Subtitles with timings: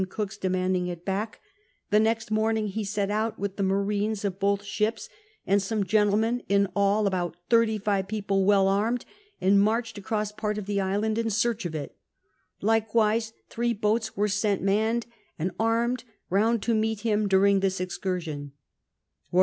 [0.01, 1.35] Vmk's demanding it hiiek,
[1.91, 5.09] the next morning he set out with the marines of botli ships
[5.45, 8.67] and some X COOK IN A RAGE 127 gentlemen, in all about 35 people well
[8.67, 9.05] armed,
[9.39, 11.95] and marched across part of the island in search of it;
[12.61, 15.05] likewise three boiits' were sent manned
[15.37, 18.53] and armed round to meet him during this excursion.